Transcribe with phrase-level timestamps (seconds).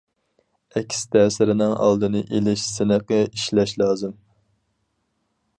[0.79, 4.21] ئەكس تەسىرنىڭ ئالدىنى ئېلىش سىنىقى ئىشلەش لازىم.